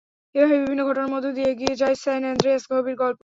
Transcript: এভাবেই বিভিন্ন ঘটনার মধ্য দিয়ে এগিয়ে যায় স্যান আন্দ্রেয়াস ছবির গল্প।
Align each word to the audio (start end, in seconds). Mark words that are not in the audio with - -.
এভাবেই 0.35 0.61
বিভিন্ন 0.61 0.81
ঘটনার 0.87 1.11
মধ্য 1.13 1.27
দিয়ে 1.35 1.49
এগিয়ে 1.49 1.75
যায় 1.75 1.95
স্যান 1.95 2.23
আন্দ্রেয়াস 2.25 2.61
ছবির 2.67 2.95
গল্প। 2.95 3.19